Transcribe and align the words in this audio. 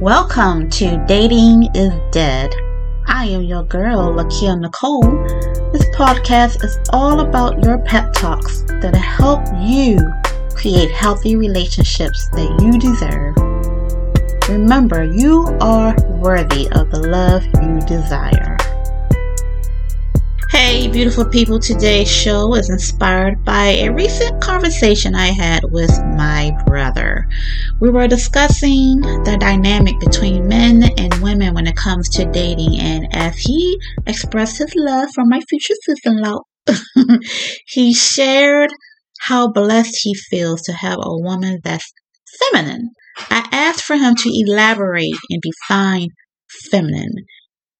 Welcome 0.00 0.70
to 0.70 0.96
Dating 1.06 1.68
is 1.74 1.92
Dead. 2.10 2.54
I 3.06 3.26
am 3.26 3.42
your 3.42 3.64
girl, 3.64 4.14
Lakia 4.14 4.58
Nicole. 4.58 5.02
This 5.72 5.84
podcast 5.94 6.64
is 6.64 6.78
all 6.90 7.20
about 7.20 7.62
your 7.62 7.76
pep 7.80 8.14
talks 8.14 8.62
that 8.62 8.94
help 8.94 9.42
you 9.60 9.98
create 10.54 10.90
healthy 10.90 11.36
relationships 11.36 12.30
that 12.30 12.48
you 12.62 12.78
deserve. 12.78 13.36
Remember, 14.48 15.04
you 15.04 15.44
are 15.60 15.94
worthy 16.08 16.66
of 16.72 16.90
the 16.90 17.00
love 17.00 17.44
you 17.62 17.86
desire. 17.86 18.49
Hey, 20.62 20.88
beautiful 20.88 21.24
people, 21.24 21.58
today's 21.58 22.06
show 22.06 22.54
is 22.54 22.68
inspired 22.68 23.42
by 23.46 23.68
a 23.80 23.90
recent 23.94 24.42
conversation 24.42 25.14
I 25.14 25.28
had 25.28 25.62
with 25.64 25.90
my 26.18 26.52
brother. 26.66 27.26
We 27.80 27.88
were 27.88 28.06
discussing 28.06 29.00
the 29.00 29.38
dynamic 29.40 29.98
between 29.98 30.48
men 30.48 30.82
and 30.98 31.14
women 31.22 31.54
when 31.54 31.66
it 31.66 31.76
comes 31.76 32.10
to 32.10 32.30
dating, 32.30 32.78
and 32.78 33.08
as 33.10 33.38
he 33.38 33.80
expressed 34.06 34.58
his 34.58 34.74
love 34.76 35.08
for 35.14 35.24
my 35.24 35.40
future 35.48 35.74
sister 35.82 36.10
in 36.10 36.18
law, 36.18 36.40
he 37.66 37.94
shared 37.94 38.70
how 39.22 39.50
blessed 39.50 39.98
he 40.02 40.14
feels 40.14 40.60
to 40.64 40.74
have 40.74 40.98
a 40.98 41.18
woman 41.22 41.60
that's 41.64 41.90
feminine. 42.38 42.90
I 43.16 43.48
asked 43.50 43.82
for 43.82 43.96
him 43.96 44.14
to 44.14 44.30
elaborate 44.46 45.16
and 45.30 45.40
define 45.40 46.08
feminine. 46.70 47.14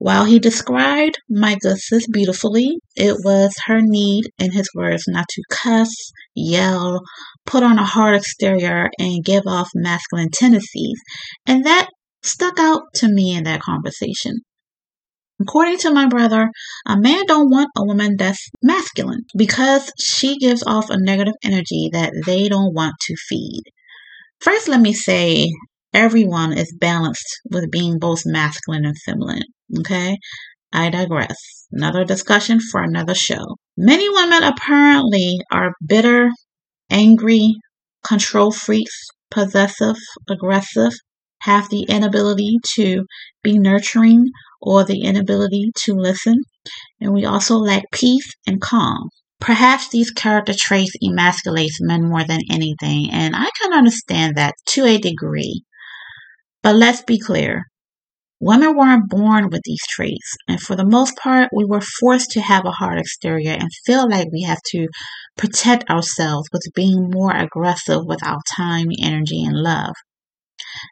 While 0.01 0.25
he 0.25 0.39
described 0.39 1.19
my 1.29 1.57
good 1.61 1.77
sis 1.79 2.07
beautifully, 2.11 2.79
it 2.97 3.17
was 3.23 3.55
her 3.67 3.83
need, 3.83 4.25
in 4.39 4.51
his 4.51 4.67
words, 4.75 5.05
not 5.07 5.29
to 5.29 5.43
cuss, 5.51 5.95
yell, 6.35 7.03
put 7.45 7.63
on 7.63 7.79
a 7.79 7.85
hard 7.85 8.17
exterior, 8.17 8.89
and 8.99 9.23
give 9.23 9.43
off 9.47 9.69
masculine 9.75 10.31
tendencies. 10.33 10.99
And 11.47 11.67
that 11.67 11.91
stuck 12.23 12.59
out 12.59 12.81
to 12.95 13.09
me 13.09 13.37
in 13.37 13.45
that 13.45 13.61
conversation. 13.61 14.39
According 15.39 15.77
to 15.81 15.93
my 15.93 16.07
brother, 16.07 16.49
a 16.87 16.99
man 16.99 17.27
don't 17.27 17.51
want 17.51 17.69
a 17.77 17.85
woman 17.85 18.17
that's 18.17 18.49
masculine 18.63 19.27
because 19.37 19.93
she 20.01 20.39
gives 20.39 20.63
off 20.63 20.89
a 20.89 20.97
negative 20.99 21.35
energy 21.45 21.91
that 21.93 22.15
they 22.25 22.49
don't 22.49 22.75
want 22.75 22.95
to 23.03 23.17
feed. 23.29 23.65
First, 24.41 24.67
let 24.67 24.81
me 24.81 24.95
say 24.95 25.51
everyone 25.93 26.53
is 26.53 26.77
balanced 26.79 27.41
with 27.51 27.71
being 27.71 27.99
both 27.99 28.23
masculine 28.25 28.85
and 28.85 28.97
feminine. 29.05 29.43
Okay, 29.81 30.17
I 30.73 30.91
digress. 30.91 31.37
Another 31.73 32.05
discussion 32.05 32.61
for 32.61 32.83
another 32.83 33.15
show. 33.15 33.57
Many 33.77 34.09
women 34.09 34.43
apparently 34.43 35.39
are 35.51 35.73
bitter, 35.87 36.31
angry, 36.91 37.55
control 38.07 38.53
freaks, 38.53 38.95
possessive, 39.31 39.97
aggressive, 40.29 40.93
have 41.43 41.71
the 41.71 41.85
inability 41.89 42.59
to 42.75 43.05
be 43.43 43.59
nurturing 43.59 44.27
or 44.61 44.85
the 44.85 45.03
inability 45.03 45.71
to 45.85 45.95
listen, 45.95 46.37
and 47.01 47.13
we 47.15 47.25
also 47.25 47.57
lack 47.57 47.85
peace 47.93 48.31
and 48.47 48.61
calm. 48.61 49.09
Perhaps 49.41 49.89
these 49.89 50.11
character 50.11 50.53
traits 50.55 50.93
emasculates 51.03 51.81
men 51.81 52.09
more 52.09 52.25
than 52.25 52.43
anything, 52.51 53.11
and 53.11 53.35
I 53.35 53.49
can 53.61 53.73
understand 53.73 54.37
that 54.37 54.55
to 54.69 54.85
a 54.85 54.99
degree. 54.99 55.63
But 56.63 56.77
let's 56.77 57.03
be 57.03 57.19
clear. 57.19 57.65
Women 58.39 58.77
weren't 58.77 59.11
born 59.11 59.51
with 59.51 59.63
these 59.65 59.87
traits, 59.89 60.35
and 60.49 60.61
for 60.61 60.77
the 60.77 60.85
most 60.85 61.17
part, 61.17 61.51
we 61.55 61.65
were 61.65 61.81
forced 61.81 62.31
to 62.31 62.41
have 62.41 62.65
a 62.65 62.71
hard 62.71 62.99
exterior 62.99 63.53
and 63.53 63.69
feel 63.85 64.09
like 64.09 64.29
we 64.33 64.43
have 64.43 64.61
to 64.73 64.89
protect 65.37 65.91
ourselves 65.91 66.49
with 66.53 66.63
being 66.75 67.11
more 67.11 67.35
aggressive 67.35 68.01
with 68.07 68.23
our 68.23 68.41
time, 68.57 68.89
energy, 69.01 69.43
and 69.45 69.57
love. 69.57 69.95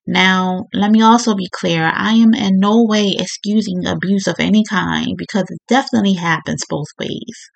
Now, 0.07 0.65
let 0.75 0.91
me 0.91 1.03
also 1.03 1.35
be 1.35 1.49
clear 1.53 1.85
I 1.95 2.13
am 2.15 2.35
in 2.35 2.59
no 2.59 2.83
way 2.83 3.15
excusing 3.19 3.87
abuse 3.87 4.27
of 4.27 4.37
any 4.41 4.65
kind 4.65 5.15
because 5.17 5.45
it 5.51 5.59
definitely 5.69 6.15
happens 6.15 6.65
both 6.69 6.89
ways. 6.99 7.51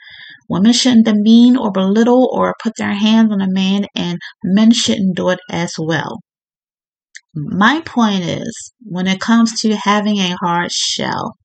Women 0.48 0.72
shouldn't 0.72 1.06
demean 1.06 1.56
or 1.56 1.72
belittle 1.72 2.28
or 2.32 2.54
put 2.62 2.74
their 2.76 2.94
hands 2.94 3.32
on 3.32 3.40
a 3.40 3.50
man, 3.50 3.86
and 3.96 4.18
men 4.44 4.70
shouldn't 4.70 5.16
do 5.16 5.30
it 5.30 5.40
as 5.50 5.74
well. 5.78 6.20
My 7.34 7.80
point 7.80 8.24
is, 8.24 8.72
when 8.82 9.06
it 9.06 9.20
comes 9.20 9.60
to 9.60 9.74
having 9.74 10.18
a 10.18 10.36
hard 10.42 10.70
shell, 10.70 11.36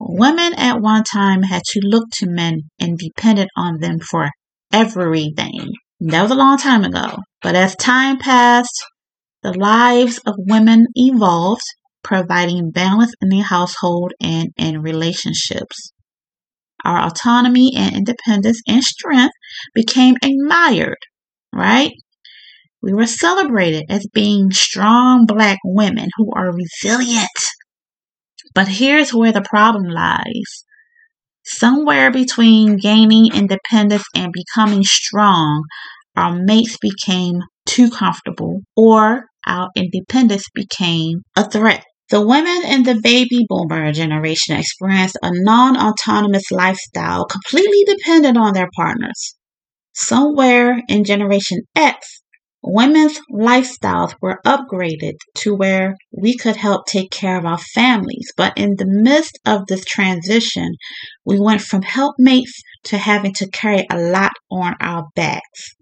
women 0.00 0.54
at 0.54 0.80
one 0.80 1.04
time 1.04 1.42
had 1.42 1.62
to 1.64 1.80
look 1.84 2.08
to 2.14 2.26
men 2.28 2.62
and 2.80 2.98
depended 2.98 3.48
on 3.56 3.78
them 3.78 4.00
for 4.00 4.30
everything. 4.72 5.68
That 6.00 6.22
was 6.22 6.30
a 6.32 6.36
long 6.36 6.58
time 6.58 6.82
ago. 6.82 7.18
But 7.42 7.54
as 7.54 7.76
time 7.76 8.18
passed, 8.18 8.74
the 9.42 9.52
lives 9.52 10.18
of 10.26 10.34
women 10.38 10.86
evolved, 10.94 11.62
providing 12.02 12.70
balance 12.70 13.12
in 13.20 13.28
the 13.28 13.40
household 13.40 14.12
and 14.20 14.48
in 14.56 14.82
relationships. 14.82 15.92
Our 16.84 17.06
autonomy 17.06 17.72
and 17.76 17.94
independence 17.94 18.60
and 18.66 18.82
strength 18.82 19.34
became 19.74 20.16
admired, 20.22 20.98
right? 21.52 21.92
We 22.82 22.92
were 22.92 23.06
celebrated 23.06 23.84
as 23.90 24.06
being 24.12 24.50
strong 24.52 25.26
black 25.26 25.58
women 25.64 26.08
who 26.16 26.32
are 26.34 26.52
resilient. 26.52 27.28
But 28.54 28.68
here's 28.68 29.12
where 29.12 29.32
the 29.32 29.42
problem 29.42 29.84
lies. 29.84 30.64
Somewhere 31.44 32.10
between 32.10 32.76
gaining 32.76 33.32
independence 33.34 34.04
and 34.14 34.32
becoming 34.32 34.82
strong, 34.82 35.64
our 36.16 36.32
mates 36.32 36.76
became 36.80 37.40
too 37.66 37.90
comfortable 37.90 38.60
or 38.76 39.26
our 39.46 39.68
independence 39.76 40.44
became 40.54 41.22
a 41.36 41.48
threat. 41.48 41.84
The 42.10 42.26
women 42.26 42.62
in 42.66 42.82
the 42.82 42.98
baby 43.00 43.46
boomer 43.48 43.92
generation 43.92 44.56
experienced 44.56 45.16
a 45.22 45.30
non 45.32 45.76
autonomous 45.76 46.50
lifestyle 46.50 47.24
completely 47.24 47.84
dependent 47.86 48.36
on 48.36 48.52
their 48.52 48.68
partners. 48.74 49.36
Somewhere 49.94 50.82
in 50.88 51.04
Generation 51.04 51.60
X, 51.76 52.22
women's 52.62 53.18
lifestyles 53.32 54.14
were 54.20 54.40
upgraded 54.46 55.14
to 55.36 55.54
where 55.54 55.96
we 56.12 56.36
could 56.36 56.56
help 56.56 56.86
take 56.86 57.10
care 57.10 57.38
of 57.38 57.46
our 57.46 57.58
families. 57.58 58.32
But 58.36 58.56
in 58.56 58.76
the 58.76 58.86
midst 58.86 59.38
of 59.46 59.66
this 59.66 59.84
transition, 59.84 60.76
we 61.24 61.40
went 61.40 61.62
from 61.62 61.82
helpmates 61.82 62.62
to 62.84 62.98
having 62.98 63.32
to 63.34 63.50
carry 63.50 63.86
a 63.90 63.98
lot 63.98 64.32
on 64.50 64.74
our 64.80 65.06
backs. 65.14 65.74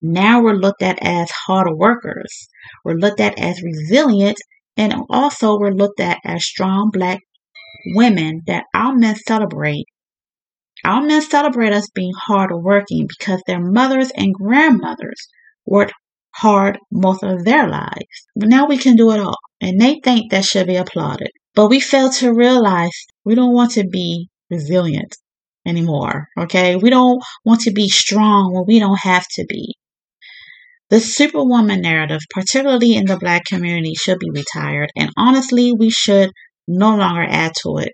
Now 0.00 0.40
we're 0.40 0.54
looked 0.54 0.82
at 0.82 0.98
as 1.02 1.30
hard 1.30 1.68
workers. 1.76 2.48
We're 2.84 2.94
looked 2.94 3.20
at 3.20 3.38
as 3.38 3.62
resilient 3.62 4.38
and 4.76 4.94
also 5.10 5.58
we're 5.58 5.72
looked 5.72 6.00
at 6.00 6.18
as 6.24 6.44
strong 6.44 6.90
black 6.92 7.18
women 7.94 8.42
that 8.46 8.64
our 8.74 8.94
men 8.94 9.16
celebrate. 9.16 9.86
Our 10.84 11.02
men 11.02 11.20
celebrate 11.22 11.72
us 11.72 11.88
being 11.92 12.12
hard 12.16 12.50
working 12.54 13.08
because 13.08 13.42
their 13.46 13.60
mothers 13.60 14.12
and 14.16 14.32
grandmothers 14.32 15.28
worked 15.68 15.92
hard 16.34 16.78
most 16.90 17.22
of 17.22 17.44
their 17.44 17.68
lives. 17.68 18.06
But 18.36 18.48
now 18.48 18.66
we 18.66 18.78
can 18.78 18.96
do 18.96 19.10
it 19.12 19.20
all. 19.20 19.38
And 19.60 19.80
they 19.80 20.00
think 20.02 20.30
that 20.30 20.44
should 20.44 20.66
be 20.66 20.76
applauded. 20.76 21.30
But 21.54 21.68
we 21.68 21.80
fail 21.80 22.10
to 22.10 22.32
realize 22.32 22.92
we 23.24 23.34
don't 23.34 23.54
want 23.54 23.72
to 23.72 23.86
be 23.86 24.28
resilient 24.50 25.16
anymore. 25.66 26.28
Okay. 26.38 26.76
We 26.76 26.90
don't 26.90 27.22
want 27.44 27.60
to 27.62 27.72
be 27.72 27.88
strong 27.88 28.54
when 28.54 28.64
we 28.66 28.78
don't 28.78 29.00
have 29.00 29.26
to 29.36 29.44
be. 29.48 29.74
The 30.90 31.00
superwoman 31.00 31.82
narrative, 31.82 32.20
particularly 32.30 32.94
in 32.94 33.04
the 33.04 33.18
black 33.18 33.42
community, 33.44 33.92
should 33.94 34.18
be 34.18 34.30
retired. 34.30 34.90
And 34.96 35.10
honestly, 35.18 35.72
we 35.72 35.90
should 35.90 36.30
no 36.66 36.96
longer 36.96 37.26
add 37.28 37.52
to 37.62 37.78
it. 37.78 37.92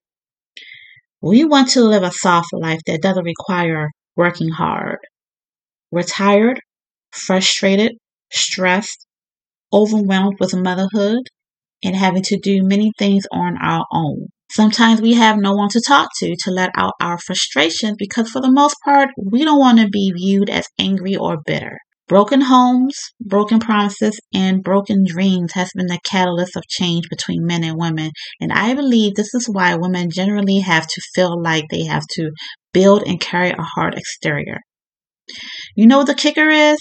We 1.20 1.44
want 1.44 1.70
to 1.70 1.80
live 1.80 2.02
a 2.02 2.12
soft 2.12 2.52
life 2.52 2.80
that 2.86 3.02
doesn't 3.02 3.24
require 3.24 3.90
working 4.14 4.50
hard. 4.50 4.98
We're 5.90 6.02
tired, 6.02 6.60
frustrated, 7.14 7.92
stressed, 8.32 9.06
overwhelmed 9.72 10.36
with 10.40 10.54
motherhood, 10.54 11.22
and 11.82 11.96
having 11.96 12.22
to 12.22 12.38
do 12.38 12.62
many 12.62 12.92
things 12.98 13.24
on 13.32 13.56
our 13.60 13.84
own. 13.92 14.28
Sometimes 14.50 15.00
we 15.00 15.14
have 15.14 15.38
no 15.38 15.52
one 15.54 15.68
to 15.70 15.82
talk 15.86 16.10
to 16.18 16.34
to 16.44 16.50
let 16.50 16.70
out 16.76 16.92
our 17.00 17.18
frustrations 17.18 17.96
because, 17.98 18.30
for 18.30 18.40
the 18.40 18.52
most 18.52 18.76
part, 18.84 19.08
we 19.16 19.44
don't 19.44 19.58
want 19.58 19.78
to 19.78 19.88
be 19.88 20.12
viewed 20.16 20.48
as 20.48 20.66
angry 20.78 21.16
or 21.16 21.38
bitter. 21.44 21.78
Broken 22.06 22.42
homes, 22.42 22.94
broken 23.18 23.58
promises, 23.58 24.20
and 24.34 24.62
broken 24.62 25.04
dreams 25.06 25.54
has 25.54 25.70
been 25.74 25.86
the 25.86 25.98
catalyst 26.04 26.54
of 26.54 26.68
change 26.68 27.08
between 27.08 27.46
men 27.46 27.64
and 27.64 27.78
women. 27.78 28.10
And 28.40 28.52
I 28.52 28.74
believe 28.74 29.14
this 29.14 29.34
is 29.34 29.48
why 29.48 29.74
women 29.74 30.10
generally 30.10 30.58
have 30.58 30.86
to 30.86 31.00
feel 31.14 31.42
like 31.42 31.64
they 31.70 31.84
have 31.84 32.04
to 32.12 32.30
build 32.74 33.02
and 33.06 33.18
carry 33.18 33.50
a 33.50 33.62
hard 33.62 33.94
exterior. 33.94 34.58
You 35.74 35.86
know 35.86 35.98
what 35.98 36.06
the 36.06 36.14
kicker 36.14 36.50
is? 36.50 36.78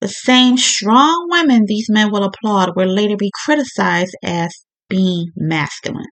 The 0.00 0.08
same 0.08 0.56
strong 0.56 1.26
women 1.30 1.64
these 1.66 1.90
men 1.90 2.12
will 2.12 2.24
applaud 2.24 2.76
will 2.76 2.92
later 2.92 3.16
be 3.16 3.32
criticized 3.44 4.14
as 4.22 4.54
being 4.88 5.32
masculine. 5.36 6.06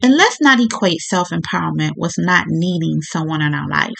And 0.00 0.16
let's 0.16 0.40
not 0.40 0.60
equate 0.60 1.00
self 1.00 1.30
empowerment 1.30 1.92
with 1.96 2.14
not 2.18 2.44
needing 2.48 3.02
someone 3.02 3.42
in 3.42 3.52
our 3.52 3.68
life. 3.68 3.90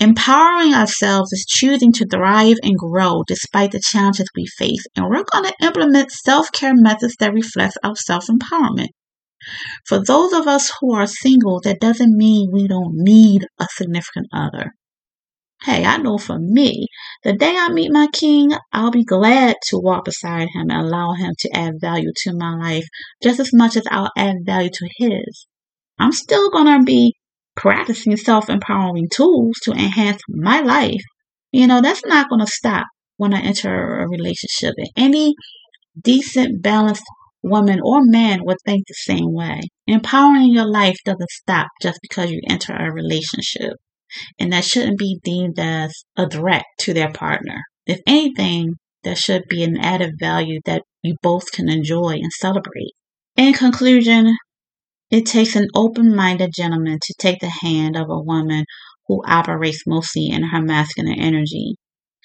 Empowering 0.00 0.74
ourselves 0.74 1.32
is 1.32 1.46
choosing 1.48 1.92
to 1.92 2.06
thrive 2.06 2.56
and 2.62 2.76
grow 2.76 3.22
despite 3.26 3.70
the 3.70 3.80
challenges 3.80 4.28
we 4.34 4.44
face, 4.58 4.84
and 4.94 5.06
we're 5.06 5.24
going 5.32 5.44
to 5.44 5.64
implement 5.64 6.10
self 6.10 6.50
care 6.52 6.74
methods 6.74 7.14
that 7.20 7.32
reflect 7.32 7.78
our 7.84 7.94
self 7.94 8.26
empowerment. 8.26 8.88
For 9.86 10.02
those 10.02 10.32
of 10.32 10.48
us 10.48 10.72
who 10.80 10.92
are 10.94 11.06
single, 11.06 11.60
that 11.60 11.80
doesn't 11.80 12.16
mean 12.16 12.50
we 12.52 12.66
don't 12.66 12.94
need 12.94 13.46
a 13.58 13.66
significant 13.70 14.26
other. 14.32 14.72
Hey, 15.62 15.84
I 15.84 15.96
know 15.98 16.16
for 16.16 16.38
me, 16.38 16.86
the 17.24 17.32
day 17.32 17.56
I 17.58 17.68
meet 17.70 17.92
my 17.92 18.06
king, 18.12 18.52
I'll 18.72 18.90
be 18.90 19.04
glad 19.04 19.56
to 19.68 19.78
walk 19.78 20.04
beside 20.04 20.48
him 20.54 20.70
and 20.70 20.72
allow 20.72 21.14
him 21.14 21.34
to 21.40 21.56
add 21.56 21.80
value 21.80 22.12
to 22.24 22.32
my 22.34 22.54
life 22.56 22.86
just 23.22 23.40
as 23.40 23.52
much 23.52 23.76
as 23.76 23.84
I'll 23.90 24.10
add 24.16 24.36
value 24.46 24.70
to 24.72 24.88
his. 24.96 25.46
I'm 25.98 26.12
still 26.12 26.50
to 26.50 26.82
be 26.84 27.14
practicing 27.56 28.16
self 28.16 28.48
empowering 28.48 29.08
tools 29.12 29.56
to 29.64 29.72
enhance 29.72 30.22
my 30.28 30.60
life, 30.60 31.02
you 31.52 31.66
know, 31.66 31.80
that's 31.80 32.04
not 32.04 32.28
to 32.30 32.46
stop 32.46 32.86
when 33.16 33.34
I 33.34 33.40
enter 33.40 33.98
a 34.00 34.08
relationship. 34.08 34.74
And 34.76 34.88
any 34.96 35.34
decent, 36.00 36.62
balanced 36.62 37.04
woman 37.42 37.80
or 37.82 38.00
man 38.04 38.40
would 38.44 38.58
think 38.64 38.86
the 38.86 38.94
same 38.94 39.32
way. 39.32 39.60
Empowering 39.86 40.52
your 40.52 40.66
life 40.66 40.96
doesn't 41.04 41.30
stop 41.30 41.68
just 41.82 41.98
because 42.02 42.30
you 42.30 42.40
enter 42.48 42.74
a 42.74 42.92
relationship. 42.92 43.74
And 44.38 44.52
that 44.52 44.64
shouldn't 44.64 44.98
be 44.98 45.20
deemed 45.22 45.58
as 45.58 46.04
a 46.16 46.28
threat 46.28 46.64
to 46.80 46.94
their 46.94 47.12
partner. 47.12 47.62
If 47.86 48.00
anything, 48.06 48.74
there 49.02 49.16
should 49.16 49.44
be 49.48 49.62
an 49.62 49.76
added 49.76 50.14
value 50.18 50.60
that 50.64 50.82
you 51.02 51.16
both 51.22 51.52
can 51.52 51.68
enjoy 51.68 52.14
and 52.14 52.32
celebrate. 52.32 52.92
In 53.36 53.52
conclusion, 53.52 54.36
it 55.10 55.26
takes 55.26 55.54
an 55.54 55.68
open 55.74 56.14
minded 56.14 56.50
gentleman 56.56 56.98
to 57.02 57.14
take 57.18 57.40
the 57.40 57.52
hand 57.62 57.96
of 57.96 58.10
a 58.10 58.20
woman 58.20 58.64
who 59.06 59.22
operates 59.26 59.86
mostly 59.86 60.26
in 60.26 60.42
her 60.42 60.60
masculine 60.60 61.18
energy. 61.18 61.76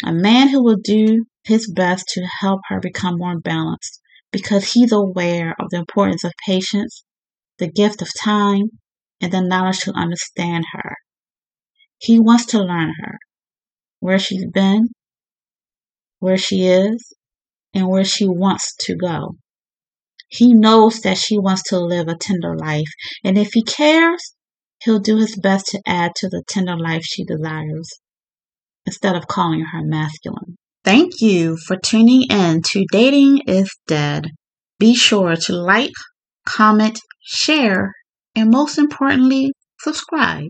A 0.04 0.12
man 0.12 0.50
who 0.50 0.63
will 0.63 0.80
do 0.83 1.25
his 1.44 1.72
best 1.72 2.07
to 2.10 2.25
help 2.39 2.62
her 2.69 2.80
become 2.80 3.18
more 3.18 3.39
balanced 3.39 4.01
because 4.31 4.74
he's 4.74 4.92
aware 4.92 5.56
of 5.60 5.69
the 5.69 5.78
importance 5.78 6.24
of 6.24 6.33
patience, 6.45 7.04
the 7.60 7.69
gift 7.69 8.01
of 8.01 8.10
time, 8.19 8.63
and 9.19 9.31
the 9.31 9.42
knowledge 9.42 9.80
to 9.80 9.92
understand 9.94 10.66
her. 10.72 10.95
He 12.01 12.19
wants 12.19 12.48
to 12.48 12.59
learn 12.59 12.94
her, 13.00 13.19
where 14.00 14.18
she's 14.18 14.45
been, 14.45 14.89
where 16.18 16.38
she 16.38 16.65
is, 16.65 17.13
and 17.75 17.88
where 17.88 18.03
she 18.03 18.27
wants 18.27 18.75
to 18.86 18.95
go. 18.95 19.36
He 20.27 20.53
knows 20.53 21.01
that 21.01 21.19
she 21.19 21.38
wants 21.38 21.62
to 21.69 21.80
live 21.80 22.07
a 22.07 22.15
tender 22.15 22.56
life, 22.57 22.89
and 23.24 23.38
if 23.38 23.53
he 23.53 23.62
cares, 23.62 24.33
he'll 24.83 25.00
do 25.00 25.18
his 25.18 25.36
best 25.36 25.68
to 25.68 25.81
add 25.86 26.13
to 26.15 26.27
the 26.27 26.42
tender 26.48 26.75
life 26.75 27.03
she 27.03 27.24
desires 27.24 28.00
instead 28.88 29.15
of 29.15 29.27
calling 29.27 29.62
her 29.62 29.83
masculine. 29.83 30.56
Thank 30.83 31.21
you 31.21 31.56
for 31.56 31.75
tuning 31.75 32.24
in 32.31 32.63
to 32.71 32.86
Dating 32.92 33.42
is 33.45 33.69
Dead. 33.86 34.25
Be 34.80 34.95
sure 34.95 35.36
to 35.36 35.54
like, 35.54 35.92
comment, 36.47 37.00
share, 37.21 37.94
and 38.36 38.50
most 38.50 38.80
importantly, 38.80 39.51
subscribe. 39.80 40.50